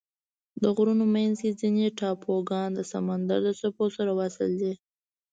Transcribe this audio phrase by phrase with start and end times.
[0.61, 4.73] د غرونو منځ کې ځینې ټاپوګان د سمندر د څپو سره وصل دي.